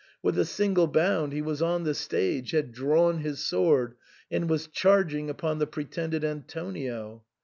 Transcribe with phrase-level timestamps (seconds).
[0.23, 3.93] With a single bound he was on the stage, had drawn his sword,
[4.31, 7.23] and was charging upon the pretended Antonio.